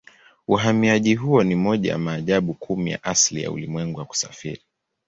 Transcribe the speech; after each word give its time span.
Uhamiaji 0.47 1.15
huo 1.15 1.43
ni 1.43 1.55
moja 1.55 1.91
ya 1.91 1.97
maajabu 1.97 2.53
kumi 2.53 2.91
ya 2.91 3.03
asili 3.03 3.43
ya 3.43 3.51
ulimwengu 3.51 3.99
ya 3.99 4.05
kusafiri. 4.05 4.61